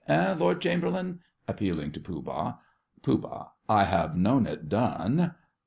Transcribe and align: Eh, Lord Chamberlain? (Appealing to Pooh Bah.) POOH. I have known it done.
Eh, 0.09 0.33
Lord 0.35 0.61
Chamberlain? 0.61 1.19
(Appealing 1.47 1.91
to 1.91 1.99
Pooh 1.99 2.23
Bah.) 2.23 2.55
POOH. 3.03 3.51
I 3.69 3.83
have 3.83 4.17
known 4.17 4.47
it 4.47 4.67
done. 4.67 5.35